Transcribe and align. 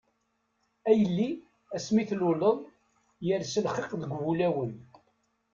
A 0.89 0.91
yelli 0.99 1.29
asmi 1.75 2.03
tluleḍ, 2.09 2.57
yers 3.27 3.53
lxiq 3.65 3.89
deg 4.01 4.11
wulawen. 4.23 4.71